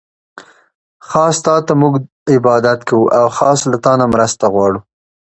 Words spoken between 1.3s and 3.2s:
تاته مونږ عبادت کوو،